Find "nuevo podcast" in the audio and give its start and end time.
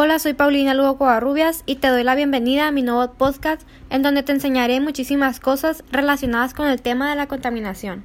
2.82-3.62